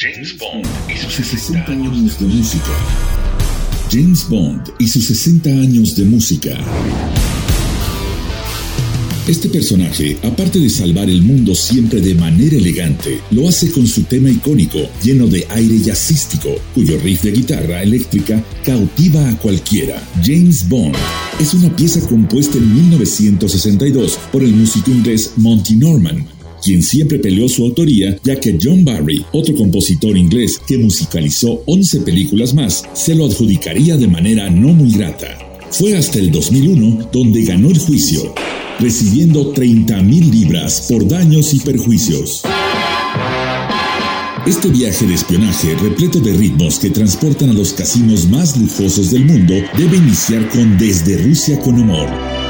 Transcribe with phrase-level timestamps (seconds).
[0.00, 2.70] James Bond y sus 60 años de música.
[3.90, 6.56] James Bond y sus 60 años de música.
[9.26, 14.04] Este personaje, aparte de salvar el mundo siempre de manera elegante, lo hace con su
[14.04, 20.00] tema icónico, lleno de aire jazzístico, cuyo riff de guitarra eléctrica cautiva a cualquiera.
[20.24, 20.94] James Bond
[21.40, 27.48] es una pieza compuesta en 1962 por el músico inglés Monty Norman, quien siempre peleó
[27.48, 33.14] su autoría, ya que John Barry, otro compositor inglés que musicalizó 11 películas más, se
[33.14, 35.38] lo adjudicaría de manera no muy grata.
[35.70, 38.34] Fue hasta el 2001 donde ganó el juicio,
[38.80, 42.42] recibiendo 30 mil libras por daños y perjuicios.
[44.46, 49.26] Este viaje de espionaje repleto de ritmos que transportan a los casinos más lujosos del
[49.26, 52.47] mundo debe iniciar con Desde Rusia con Amor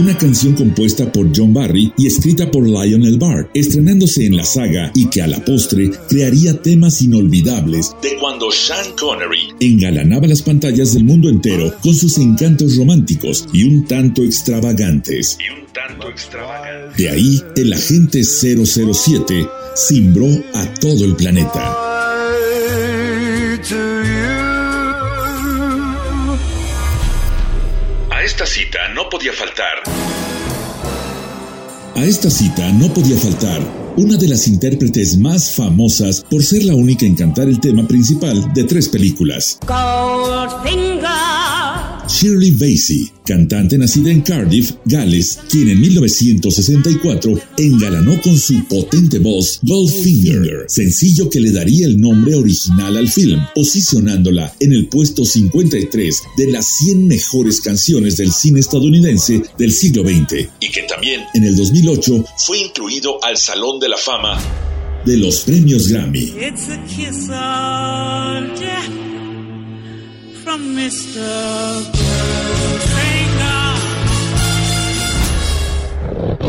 [0.00, 4.90] una canción compuesta por John Barry y escrita por Lionel Bart, estrenándose en la saga
[4.94, 10.94] y que a la postre crearía temas inolvidables de cuando Sean Connery engalanaba las pantallas
[10.94, 15.36] del mundo entero con sus encantos románticos y un tanto extravagantes.
[15.38, 17.02] Y un tanto extravagante.
[17.02, 21.89] De ahí, el agente 007 cimbró a todo el planeta.
[28.20, 29.82] A esta cita no podía faltar.
[31.96, 33.62] A esta cita no podía faltar
[33.96, 38.52] una de las intérpretes más famosas por ser la única en cantar el tema principal
[38.52, 39.58] de tres películas.
[42.10, 49.60] Shirley Bassey, cantante nacida en Cardiff, Gales, quien en 1964 engalanó con su potente voz
[49.62, 56.22] Goldfinger, sencillo que le daría el nombre original al film, posicionándola en el puesto 53
[56.36, 61.44] de las 100 mejores canciones del cine estadounidense del siglo XX, y que también en
[61.44, 64.36] el 2008 fue incluido al Salón de la Fama
[65.06, 66.34] de los premios Grammy.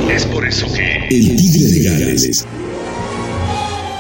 [0.10, 2.46] Es por eso que El Tigre de Gales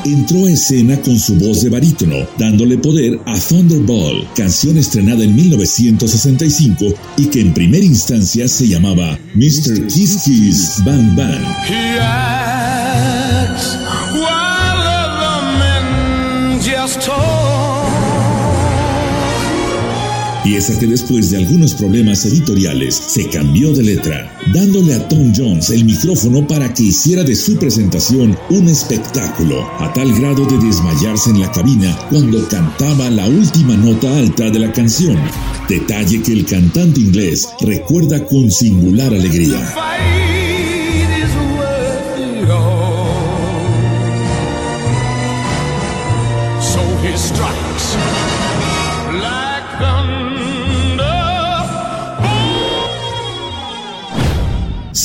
[0.03, 5.35] entró a escena con su voz de barítono, dándole poder a Thunderball, canción estrenada en
[5.35, 6.85] 1965
[7.17, 9.85] y que en primera instancia se llamaba Mr.
[9.87, 12.60] Kiss Kiss Bang Bang.
[20.43, 25.69] Pieza que después de algunos problemas editoriales se cambió de letra, dándole a Tom Jones
[25.69, 31.29] el micrófono para que hiciera de su presentación un espectáculo, a tal grado de desmayarse
[31.29, 35.17] en la cabina cuando cantaba la última nota alta de la canción,
[35.69, 40.20] detalle que el cantante inglés recuerda con singular alegría.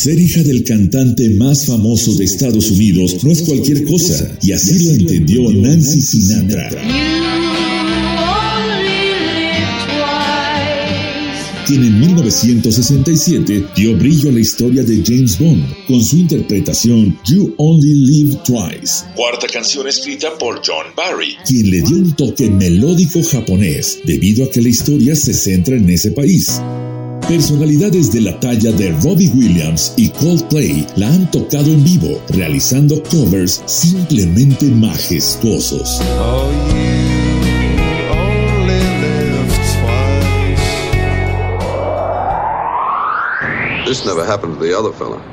[0.06, 4.84] Ser hija del cantante más famoso de Estados Unidos no es cualquier cosa, y así
[4.84, 6.71] lo entendió Nancy Sinatra.
[11.67, 17.56] quien en 1967 dio brillo a la historia de James Bond con su interpretación You
[17.56, 19.03] Only Live Twice.
[19.17, 24.50] Cuarta canción escrita por John Barry, quien le dio un toque melódico japonés debido a
[24.53, 26.61] que la historia se centra en ese país.
[27.28, 33.03] Personalidades de la talla de Robbie Williams y Coldplay la han tocado en vivo, realizando
[33.10, 36.00] covers simplemente majestuosos.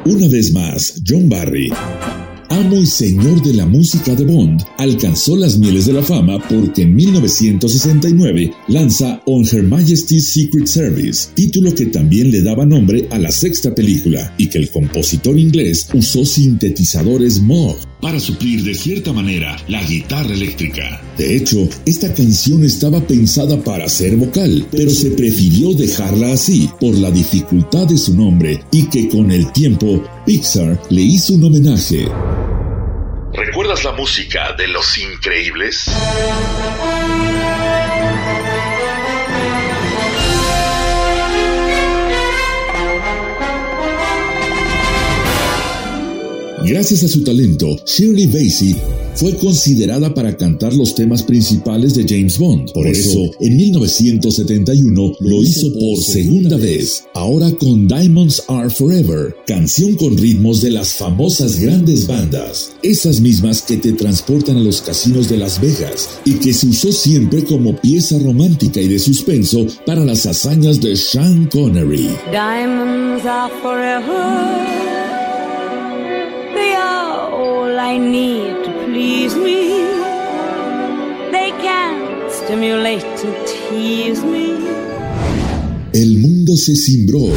[0.06, 1.72] Una vez más, John Barry
[2.53, 6.84] amo y señor de la música de Bond, alcanzó las mieles de la fama porque
[6.84, 13.18] en 1969 lanza On Her Majesty's Secret Service, título que también le daba nombre a
[13.18, 19.14] la sexta película y que el compositor inglés usó sintetizadores Moog para suplir de cierta
[19.14, 21.01] manera la guitarra eléctrica.
[21.18, 26.94] De hecho, esta canción estaba pensada para ser vocal, pero se prefirió dejarla así por
[26.95, 32.06] la dificultad de su nombre y que con el tiempo Pixar le hizo un homenaje.
[33.33, 35.86] ¿Recuerdas la música de Los Increíbles?
[46.65, 48.75] Gracias a su talento, Shirley Bassey
[49.15, 52.71] fue considerada para cantar los temas principales de James Bond.
[52.71, 59.95] Por, eso, en 1971 lo hizo por segunda vez, ahora con Diamonds Are Forever, canción
[59.95, 65.30] con ritmos de las famosas grandes bandas, esas mismas que te transportan a los casinos
[65.30, 70.06] de Las Vegas y que se usó siempre como pieza romántica y de suspenso para
[70.06, 72.09] las hazañas de Sean Connery.
[72.31, 75.12] Diamonds are forever.
[77.85, 79.83] I need to please me.
[81.33, 84.56] They can stimulate and tease me.
[85.91, 87.27] El mundo se cimbró.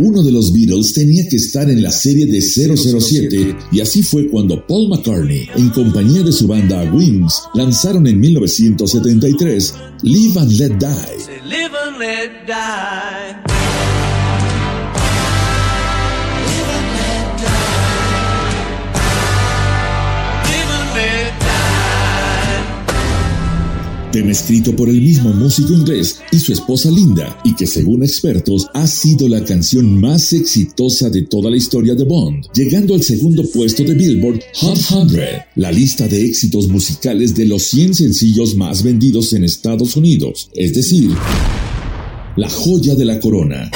[0.00, 4.28] Uno de los Beatles tenía que estar en la serie de 007 y así fue
[4.28, 10.72] cuando Paul McCartney, en compañía de su banda Wings, lanzaron en 1973 Live and Let
[10.78, 11.18] Die.
[24.26, 28.86] Escrito por el mismo músico inglés y su esposa Linda, y que según expertos ha
[28.86, 33.84] sido la canción más exitosa de toda la historia de Bond, llegando al segundo puesto
[33.84, 35.18] de Billboard Hot 100,
[35.56, 40.74] la lista de éxitos musicales de los 100 sencillos más vendidos en Estados Unidos, es
[40.74, 41.10] decir,
[42.36, 43.70] la joya de la corona.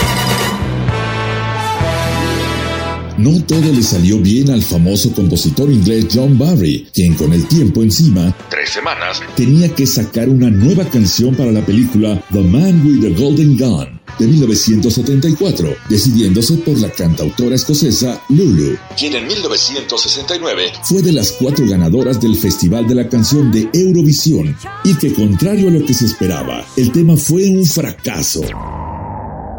[3.23, 7.81] No todo le salió bien al famoso compositor inglés John Barry, quien con el tiempo
[7.81, 9.21] encima Tres semanas.
[9.37, 14.01] tenía que sacar una nueva canción para la película The Man with the Golden Gun
[14.19, 18.77] de 1974, decidiéndose por la cantautora escocesa Lulu.
[18.99, 24.57] Quien en 1969 Fue de las cuatro ganadoras del Festival de la Canción de Eurovisión
[24.85, 28.43] y que contrario a lo que se esperaba, el tema fue un fracaso,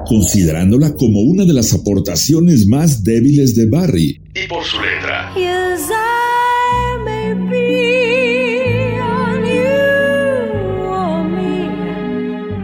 [0.08, 5.34] considerándola como una de las aportaciones más débiles de Barry, y por su letra.
[5.36, 5.90] Yes,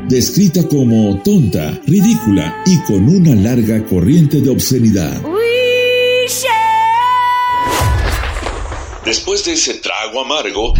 [0.10, 5.22] descrita como tonta, ridícula y con una larga corriente de obscenidad.
[9.06, 10.74] Después de ese trago amargo,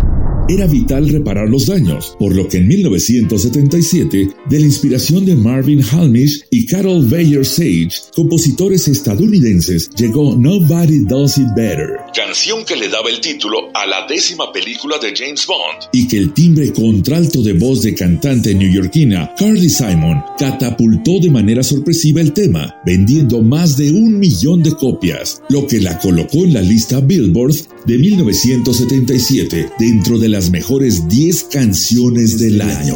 [0.50, 5.84] Era vital reparar los daños, por lo que en 1977, de la inspiración de Marvin
[5.84, 12.90] Halmish y Carol Bayer Sage, compositores estadounidenses, llegó Nobody Does It Better, canción que le
[12.90, 15.90] daba el título a la décima película de James Bond.
[15.94, 21.62] y que el timbre contralto de voz de cantante neoyorquina Carly Simon catapultó de manera
[21.62, 26.56] sorpresiva el tema, vendiendo más de un millón de copias, lo que la colocó en
[26.56, 27.54] la lista Billboard
[27.86, 32.96] de 1977 dentro de las mejores 10 canciones del año.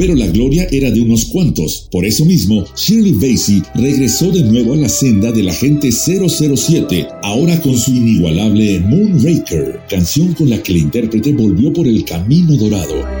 [0.00, 1.86] Pero la gloria era de unos cuantos.
[1.90, 7.60] Por eso mismo, Shirley Bassey regresó de nuevo a la senda del agente 007, ahora
[7.60, 13.19] con su inigualable Moonraker, canción con la que el intérprete volvió por el camino dorado.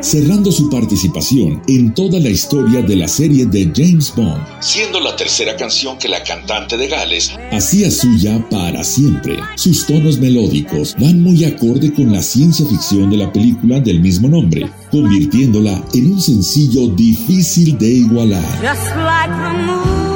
[0.00, 4.42] Cerrando su participación en toda la historia de la serie de James Bond.
[4.60, 9.36] siendo la tercera canción que la cantante de Gales Hacía suya para siempre.
[9.56, 14.28] Sus tonos melódicos van muy acorde con la ciencia ficción de la película del mismo
[14.28, 18.44] nombre, convirtiéndola en un sencillo difícil de igualar.
[18.62, 20.06] Just like the moon,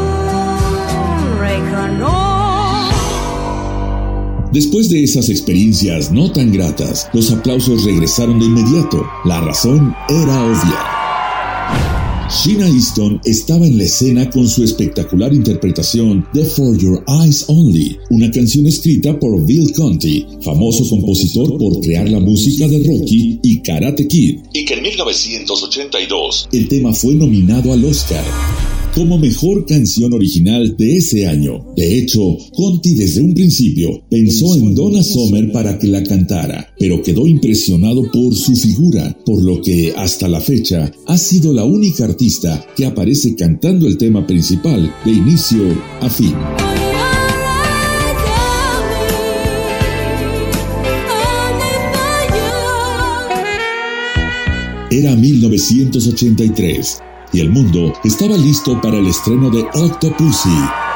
[1.98, 2.29] no.
[4.52, 9.06] Después de esas experiencias no tan gratas, los aplausos regresaron de inmediato.
[9.24, 11.00] La razón era obvia.
[12.28, 17.96] Sheena Easton estaba en la escena con su espectacular interpretación de For Your Eyes Only,
[18.10, 23.62] una canción escrita por Bill Conti, famoso compositor por crear la música de Rocky y
[23.62, 24.40] Karate Kid.
[24.52, 28.24] y que en 1982 El tema fue nominado al Oscar
[28.94, 31.64] como mejor canción original de ese año.
[31.76, 37.02] De hecho, Conti desde un principio pensó en Donna Summer para que la cantara, pero
[37.02, 42.04] quedó impresionado por su figura, por lo que hasta la fecha ha sido la única
[42.04, 45.62] artista que aparece cantando el tema principal de inicio
[46.00, 46.34] a fin.
[54.90, 56.98] Era 1983
[57.32, 60.89] y el mundo estaba listo para el estreno de Octopussy.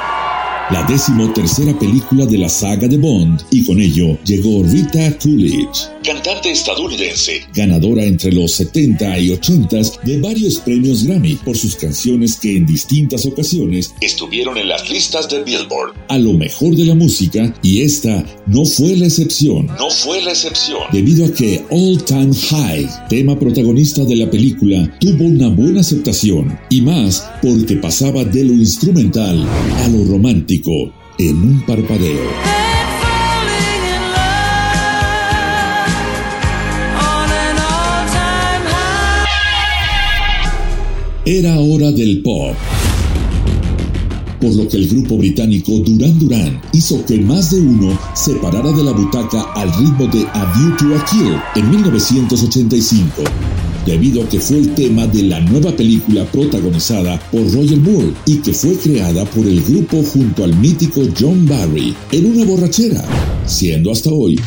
[0.71, 5.90] La décimo tercera película de la saga de Bond, y con ello llegó Rita Coolidge,
[6.02, 12.37] cantante estadounidense, ganadora entre los 70 y 80 de varios premios Grammy por sus canciones
[12.37, 15.94] que en distintas ocasiones estuvieron en las listas de Billboard.
[16.09, 19.66] A lo mejor de la música, y esta no fue la excepción.
[19.78, 20.80] No fue la excepción.
[20.92, 26.59] Debido a que All Time High, tema protagonista de la película, tuvo una buena aceptación,
[26.71, 29.47] y más porque pasaba de lo instrumental
[29.85, 30.53] a lo romántico
[31.18, 32.30] en un parpadeo.
[41.26, 42.54] Era hora del pop.
[44.40, 48.70] Por lo que el grupo británico Duran Duran hizo que más de uno se parara
[48.70, 53.25] de la butaca al ritmo de A View to a Kill en 1985
[53.87, 58.38] debido a que fue el tema de la nueva película protagonizada por Roger Moore y
[58.38, 63.05] que fue creada por el grupo junto al mítico John Barry en una borrachera,
[63.47, 64.41] siendo hasta hoy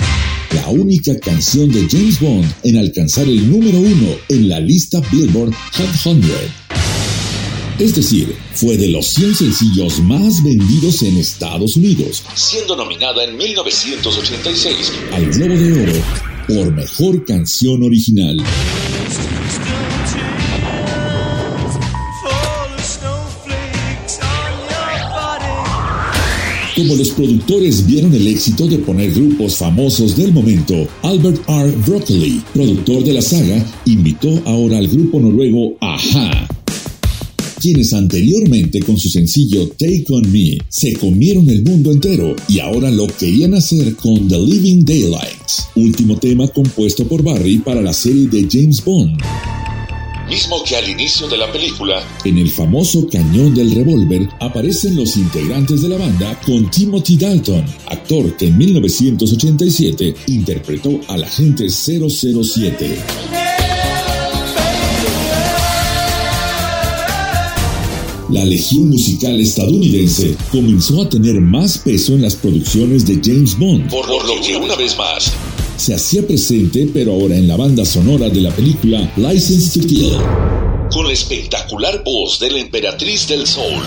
[0.54, 5.54] la única canción de James Bond en alcanzar el número uno en la lista Billboard
[5.54, 6.22] Hot 100.
[7.80, 13.38] Es decir, fue de los 100 sencillos más vendidos en Estados Unidos, siendo nominada en
[13.38, 18.38] 1986 al Globo de Oro por Mejor Canción Original.
[26.76, 31.72] Como los productores vieron el éxito de poner grupos famosos del momento, Albert R.
[31.86, 36.48] Broccoli, productor de la saga, invitó ahora al grupo noruego Aja,
[37.60, 42.92] quienes anteriormente con su sencillo Take On Me se comieron el mundo entero y ahora
[42.92, 48.28] lo querían hacer con The Living Daylights, último tema compuesto por Barry para la serie
[48.28, 49.22] de James Bond
[50.28, 52.04] mismo que al inicio de la película.
[52.26, 57.66] En el famoso cañón del revólver aparecen los integrantes de la banda con Timothy Dalton,
[57.88, 63.47] actor que en 1987 interpretó al agente 007.
[68.30, 73.90] La legión musical estadounidense comenzó a tener más peso en las producciones de James Bond.
[73.90, 75.32] Por lo que una vez más
[75.78, 80.18] se hacía presente, pero ahora en la banda sonora de la película License to Kill.
[80.92, 83.84] Con la espectacular voz de la emperatriz del soul.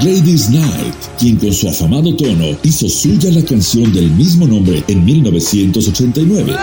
[0.00, 5.04] Ladies Night, quien con su afamado tono hizo suya la canción del mismo nombre en
[5.04, 6.56] 1989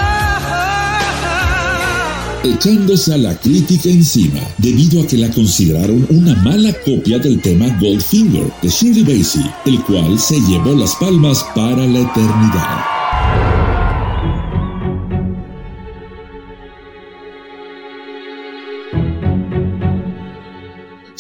[2.46, 7.68] echándose a la crítica encima debido a que la consideraron una mala copia del tema
[7.80, 12.95] Goldfinger de Shirley Bassey, el cual se llevó las palmas para la eternidad.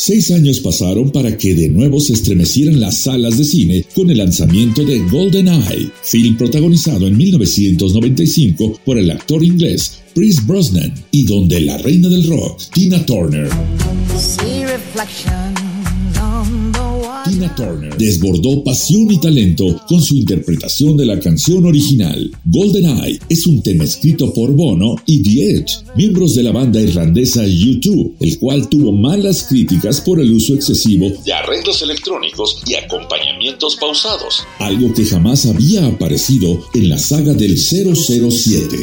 [0.07, 4.19] Seis años pasaron para que de nuevo se estremecieran las salas de cine con el
[4.19, 11.25] lanzamiento de Golden Eye, film protagonizado en 1995 por el actor inglés Chris Brosnan y
[11.25, 13.49] donde la reina del rock, Tina Turner.
[17.35, 22.31] Turner desbordó pasión y talento con su interpretación de la canción original.
[22.45, 27.43] GoldenEye es un tema escrito por Bono y The Edge, miembros de la banda irlandesa
[27.43, 33.75] U2, el cual tuvo malas críticas por el uso excesivo de arreglos electrónicos y acompañamientos
[33.75, 38.77] pausados, algo que jamás había aparecido en la saga del 007.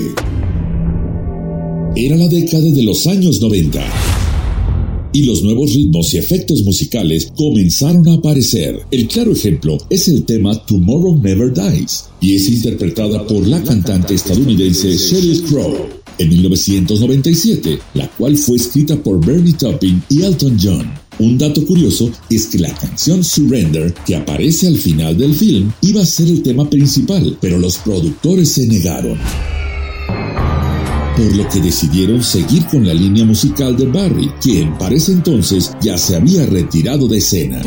[1.96, 4.21] Era la década de los años 90
[5.12, 8.80] y los nuevos ritmos y efectos musicales comenzaron a aparecer.
[8.90, 14.14] El claro ejemplo es el tema Tomorrow Never Dies y es interpretada por la cantante
[14.14, 20.92] estadounidense Sheryl Crow en 1997, la cual fue escrita por Bernie Taupin y Elton John.
[21.18, 26.02] Un dato curioso es que la canción Surrender, que aparece al final del film, iba
[26.02, 29.18] a ser el tema principal, pero los productores se negaron
[31.22, 35.72] por lo que decidieron seguir con la línea musical de Barry, quien para ese entonces
[35.80, 37.62] ya se había retirado de escena.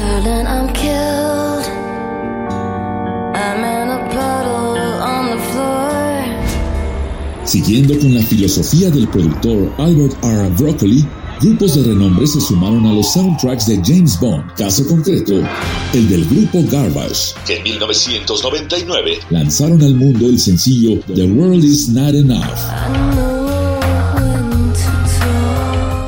[7.45, 10.49] Siguiendo con la filosofía del productor Albert R.
[10.57, 11.07] Broccoli,
[11.39, 15.33] grupos de renombre se sumaron a los soundtracks de James Bond, caso concreto,
[15.93, 21.87] el del grupo Garbage, que en 1999 lanzaron al mundo el sencillo The World Is
[21.87, 23.34] Not Enough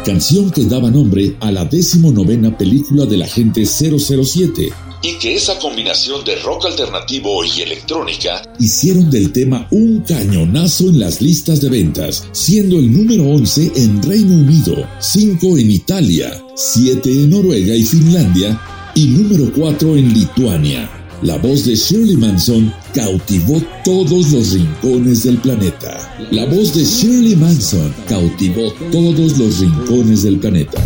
[0.07, 4.71] canción que daba nombre a la decimonovena película del agente 007.
[5.03, 11.01] Y que esa combinación de rock alternativo y electrónica hicieron del tema un cañonazo en
[11.01, 17.11] las listas de ventas, siendo el número 11 en Reino Unido, 5 en Italia, 7
[17.11, 18.61] en Noruega y Finlandia
[18.95, 20.96] y número 4 en Lituania.
[21.23, 25.97] La voz de Shirley Manson cautivó todos los rincones del planeta.
[26.29, 30.79] La voz de Shirley Manson cautivó todos los rincones del planeta.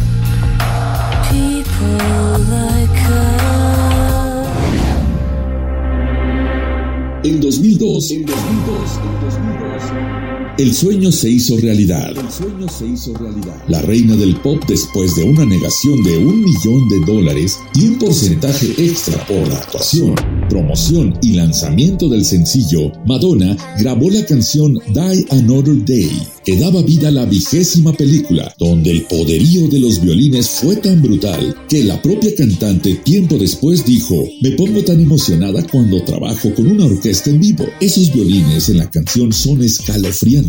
[7.24, 12.12] En 2002, en 2002, en 2002 el sueño se hizo realidad.
[12.18, 13.64] El sueño se hizo realidad.
[13.68, 17.98] La reina del pop después de una negación de un millón de dólares y un
[17.98, 20.16] porcentaje extra por la actuación,
[20.50, 26.12] promoción y lanzamiento del sencillo, Madonna grabó la canción Die Another Day,
[26.44, 31.02] que daba vida a la vigésima película, donde el poderío de los violines fue tan
[31.02, 36.68] brutal que la propia cantante tiempo después dijo, me pongo tan emocionada cuando trabajo con
[36.68, 37.66] una orquesta en vivo.
[37.80, 40.41] Esos violines en la canción son escalofriantes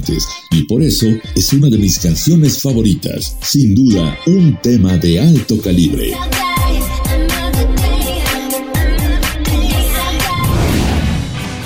[0.50, 5.60] y por eso es una de mis canciones favoritas, sin duda un tema de alto
[5.60, 6.12] calibre.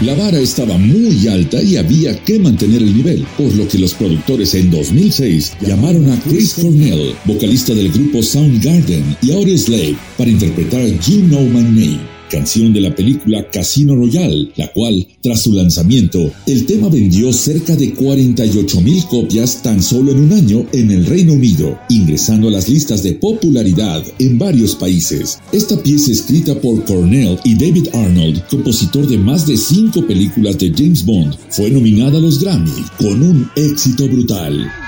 [0.03, 3.95] La vara estaba muy alta y había que mantener el nivel, por lo que los
[3.95, 10.87] productores en 2006 llamaron a Chris Cornell, vocalista del grupo Soundgarden, y Slave para interpretar
[11.01, 16.33] You Know My Name canción de la película Casino Royale, la cual, tras su lanzamiento,
[16.47, 21.07] el tema vendió cerca de 48 mil copias tan solo en un año en el
[21.07, 25.39] Reino Unido, ingresando a las listas de popularidad en varios países.
[25.53, 30.73] Esta pieza escrita por Cornell y David Arnold, compositor de más de cinco películas de
[30.77, 34.86] James Bond, fue nominada a los Grammy con un éxito brutal.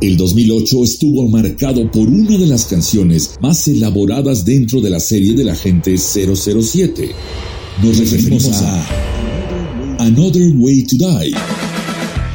[0.00, 5.34] El 2008 estuvo marcado por una de las canciones más elaboradas dentro de la serie
[5.34, 7.10] del agente 007.
[7.82, 8.86] Nos referimos a
[9.98, 11.34] Another Way to Die,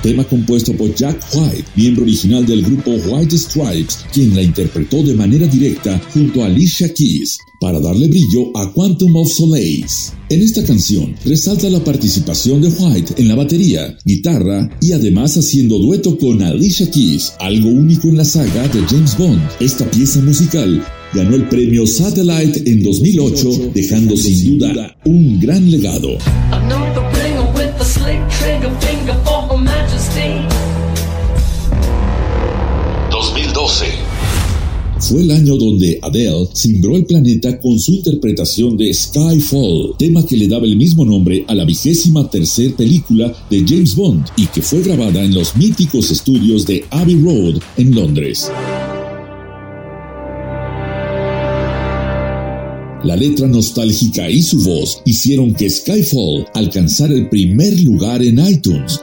[0.03, 5.15] tema compuesto por Jack White, miembro original del grupo White Stripes, quien la interpretó de
[5.15, 10.11] manera directa junto a Alicia Keys para darle brillo a Quantum of Solace.
[10.29, 15.79] En esta canción resalta la participación de White en la batería, guitarra y además haciendo
[15.79, 19.41] dueto con Alicia Keys, algo único en la saga de James Bond.
[19.61, 26.17] Esta pieza musical ganó el premio Satellite en 2008, dejando sin duda un gran legado.
[33.73, 34.13] 2012
[34.99, 40.37] fue el año donde Adele cimbró el planeta con su interpretación de Skyfall, tema que
[40.37, 44.61] le daba el mismo nombre a la vigésima tercer película de James Bond y que
[44.61, 48.49] fue grabada en los míticos estudios de Abbey Road en Londres.
[53.03, 59.01] La letra nostálgica y su voz hicieron que Skyfall alcanzara el primer lugar en iTunes.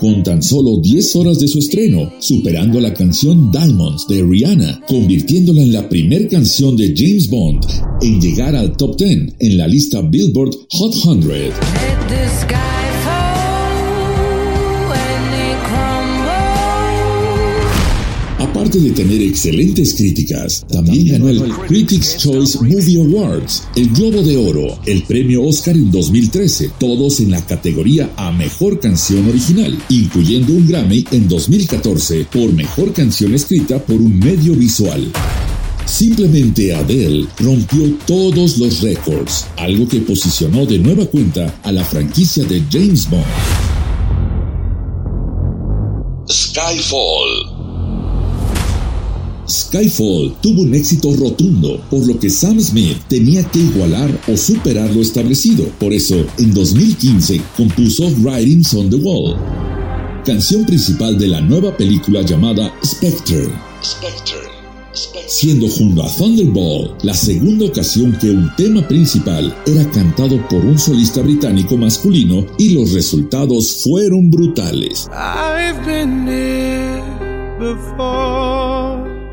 [0.00, 5.62] Con tan solo 10 horas de su estreno, superando la canción Diamonds de Rihanna, convirtiéndola
[5.62, 7.64] en la primera canción de James Bond
[8.02, 11.24] en llegar al top 10 en la lista Billboard Hot 100.
[18.64, 24.38] Aparte de tener excelentes críticas, también ganó el Critics' Choice Movie Awards, el Globo de
[24.38, 30.54] Oro, el premio Oscar en 2013, todos en la categoría a Mejor Canción Original, incluyendo
[30.54, 35.12] un Grammy en 2014 por Mejor Canción Escrita por un Medio Visual.
[35.84, 42.44] Simplemente Adele rompió todos los récords, algo que posicionó de nueva cuenta a la franquicia
[42.44, 43.24] de James Bond.
[46.30, 47.53] Skyfall
[49.54, 54.92] Skyfall tuvo un éxito rotundo, por lo que Sam Smith tenía que igualar o superar
[54.92, 55.64] lo establecido.
[55.78, 59.36] Por eso, en 2015 compuso Writings on the Wall,
[60.24, 63.48] canción principal de la nueva película llamada Spectre.
[65.26, 70.78] Siendo junto a Thunderball la segunda ocasión que un tema principal era cantado por un
[70.78, 75.08] solista británico masculino y los resultados fueron brutales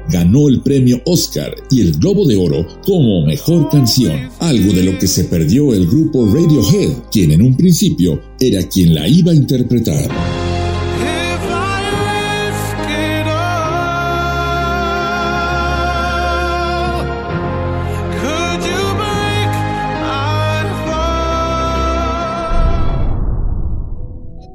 [0.09, 4.97] ganó el premio Oscar y el Globo de Oro como Mejor Canción, algo de lo
[4.97, 9.35] que se perdió el grupo Radiohead, quien en un principio era quien la iba a
[9.35, 10.40] interpretar.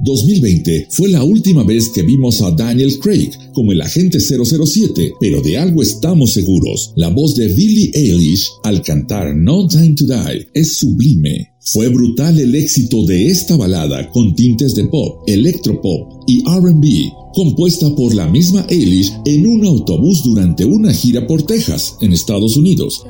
[0.07, 5.43] 2020 fue la última vez que vimos a Daniel Craig como el agente 007, pero
[5.43, 6.93] de algo estamos seguros.
[6.95, 11.49] La voz de Billie Eilish al cantar No Time to Die es sublime.
[11.73, 17.93] Fue brutal el éxito de esta balada con tintes de pop, electropop y RB, compuesta
[17.97, 23.05] por la misma Eilish en un autobús durante una gira por Texas, en Estados Unidos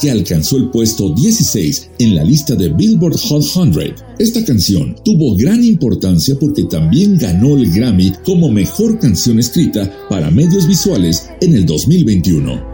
[0.00, 3.94] que alcanzó el puesto 16 en la lista de Billboard Hot 100.
[4.18, 10.30] Esta canción tuvo gran importancia porque también ganó el Grammy como mejor canción escrita para
[10.30, 12.70] medios visuales en el 2021.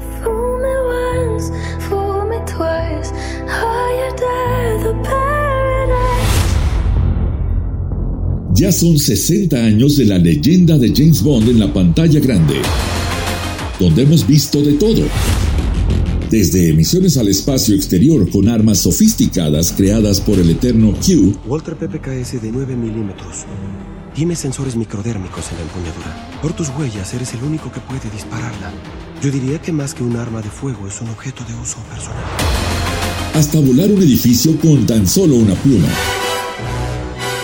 [8.54, 12.54] Ya son 60 años de la leyenda de James Bond en la pantalla grande,
[13.78, 15.02] donde hemos visto de todo
[16.30, 21.38] desde emisiones al espacio exterior con armas sofisticadas creadas por el eterno Q.
[21.46, 23.44] Walter PPKS de 9 milímetros.
[24.14, 26.40] Tiene sensores microdérmicos en la empuñadura.
[26.42, 28.72] Por tus huellas eres el único que puede dispararla.
[29.22, 32.24] Yo diría que más que un arma de fuego es un objeto de uso personal.
[33.34, 35.88] Hasta volar un edificio con tan solo una pluma.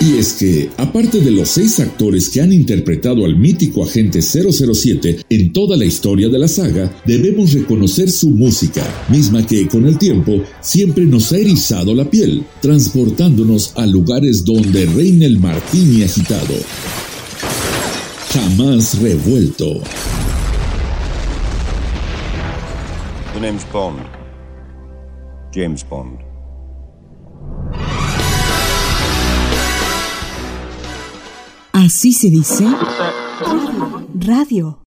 [0.03, 5.27] Y es que, aparte de los seis actores que han interpretado al mítico agente 007
[5.29, 9.99] en toda la historia de la saga, debemos reconocer su música, misma que con el
[9.99, 16.57] tiempo siempre nos ha erizado la piel, transportándonos a lugares donde reina el martini agitado.
[18.31, 19.83] Jamás revuelto.
[25.55, 26.32] James Bond.
[31.85, 32.65] Así se dice
[34.15, 34.79] radio.